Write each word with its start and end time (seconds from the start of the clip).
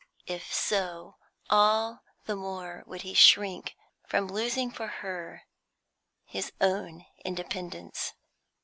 If 0.25 0.51
so, 0.51 1.17
all 1.51 2.01
the 2.25 2.35
more 2.35 2.83
would 2.87 3.03
he 3.03 3.13
shrink 3.13 3.75
from 4.07 4.25
losing 4.29 4.71
for 4.71 4.87
her 4.87 5.43
his 6.25 6.51
own 6.59 7.05
independence. 7.23 8.13